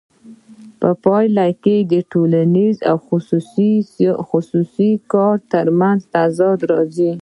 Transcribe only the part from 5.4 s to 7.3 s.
ترمنځ تضاد راځي